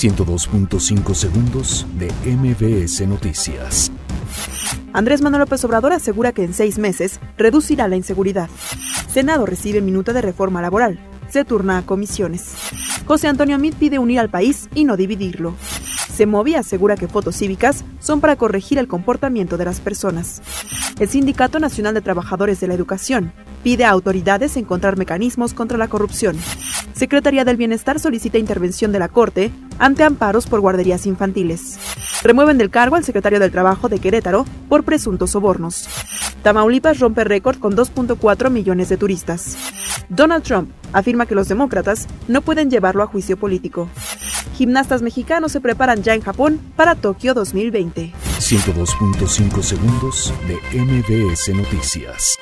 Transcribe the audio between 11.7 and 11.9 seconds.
a